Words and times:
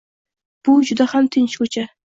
Bu 0.69 0.77
juda 0.91 1.09
ham 1.15 1.31
tinch 1.37 1.59
ko'cha. 1.63 1.91